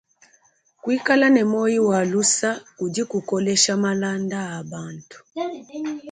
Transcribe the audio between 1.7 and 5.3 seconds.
wa lusa kudi kukolesha malanda a bantu.